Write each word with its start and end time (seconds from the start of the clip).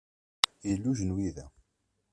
Yella 0.67 0.87
ujenwi 0.91 1.29
da. 1.35 1.45